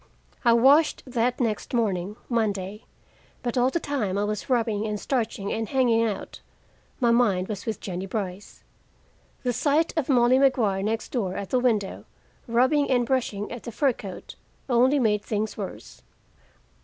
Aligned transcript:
I 0.43 0.53
washed 0.53 1.03
that 1.05 1.39
next 1.39 1.75
morning, 1.75 2.15
Monday, 2.27 2.85
but 3.43 3.55
all 3.55 3.69
the 3.69 3.79
time 3.79 4.17
I 4.17 4.23
was 4.23 4.49
rubbing 4.49 4.87
and 4.87 4.99
starching 4.99 5.53
and 5.53 5.69
hanging 5.69 6.03
out, 6.03 6.41
my 6.99 7.11
mind 7.11 7.47
was 7.47 7.67
with 7.67 7.79
Jennie 7.79 8.07
Brice. 8.07 8.63
The 9.43 9.53
sight 9.53 9.93
of 9.95 10.09
Molly 10.09 10.39
Maguire, 10.39 10.81
next 10.81 11.11
door, 11.11 11.35
at 11.35 11.51
the 11.51 11.59
window, 11.59 12.05
rubbing 12.47 12.89
and 12.89 13.05
brushing 13.05 13.51
at 13.51 13.61
the 13.61 13.71
fur 13.71 13.93
coat, 13.93 14.33
only 14.67 14.97
made 14.97 15.21
things 15.21 15.55
worse. 15.55 16.01